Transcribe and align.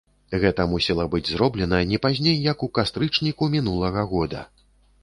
Гэта 0.43 0.61
мусіла 0.71 1.05
быць 1.13 1.27
зроблена 1.33 1.83
не 1.91 2.01
пазней 2.07 2.43
як 2.51 2.67
у 2.69 2.71
кастрычніку 2.79 3.53
мінулага 3.59 4.09
года. 4.17 4.41